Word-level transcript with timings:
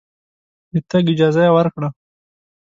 د 0.71 0.73
تګ 0.89 1.05
اجازه 1.13 1.41
یې 1.45 1.51
ورکړه. 1.57 1.89